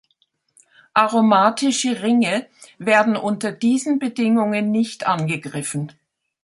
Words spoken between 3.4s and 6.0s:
diesen Bedingungen nicht angegriffen.